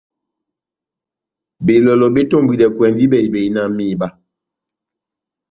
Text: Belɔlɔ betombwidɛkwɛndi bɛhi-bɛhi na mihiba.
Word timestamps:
Belɔlɔ 1.65 2.07
betombwidɛkwɛndi 2.15 3.05
bɛhi-bɛhi 3.11 3.49
na 3.55 3.61
mihiba. 3.75 4.07